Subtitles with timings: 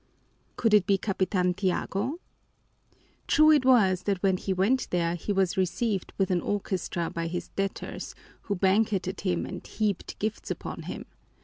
[0.55, 2.19] Could it be Capitan Tiago?
[3.27, 7.27] True it was that when he went there he was received with an orchestra by
[7.27, 8.15] his debtors,
[8.49, 11.05] who banqueted him and heaped gifts upon him.